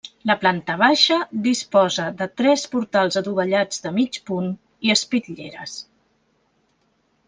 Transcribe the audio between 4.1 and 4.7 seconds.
punt